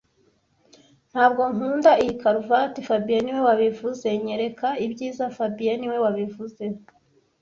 [1.11, 6.63] Ntabwo nkunda iyi karuvati fabien niwe wabivuze Nyereka ibyiza fabien niwe wabivuze